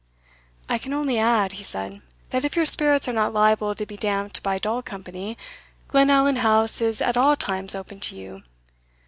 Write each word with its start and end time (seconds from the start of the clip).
"I 0.67 0.79
can 0.79 0.93
only 0.93 1.19
add," 1.19 1.51
he 1.51 1.63
said, 1.63 2.01
"that 2.31 2.43
if 2.43 2.55
your 2.55 2.65
spirits 2.65 3.07
are 3.07 3.13
not 3.13 3.35
liable 3.35 3.75
to 3.75 3.85
be 3.85 3.95
damped 3.95 4.41
by 4.41 4.57
dull 4.57 4.81
company, 4.81 5.37
Glenallan 5.89 6.37
House 6.37 6.81
is 6.81 7.03
at 7.03 7.17
all 7.17 7.35
times 7.35 7.75
open 7.75 7.99
to 7.99 8.15
you. 8.15 8.41